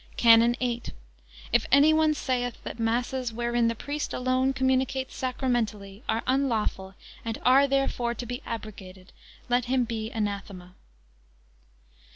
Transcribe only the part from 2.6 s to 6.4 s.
that masses, wherein the priest alone communicates sacramentally, are